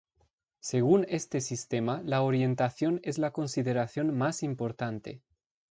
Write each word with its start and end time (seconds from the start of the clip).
Según 0.61 1.05
este 1.09 1.41
sistema, 1.41 2.01
la 2.03 2.23
orientación 2.23 3.01
es 3.03 3.19
la 3.19 3.29
consideración 3.29 4.17
más 4.17 4.41
importante. 4.41 5.21